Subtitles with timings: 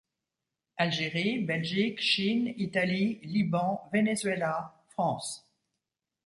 [0.77, 5.47] Algérie, Belgique, Chine, Italie, Liban, Venezuela, France.